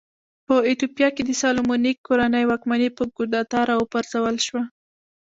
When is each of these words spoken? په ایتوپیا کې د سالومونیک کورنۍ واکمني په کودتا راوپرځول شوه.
په 0.47 0.55
ایتوپیا 0.67 1.09
کې 1.15 1.23
د 1.25 1.31
سالومونیک 1.41 1.97
کورنۍ 2.07 2.43
واکمني 2.47 2.89
په 2.97 3.03
کودتا 3.15 3.59
راوپرځول 3.69 4.35
شوه. 4.45 4.63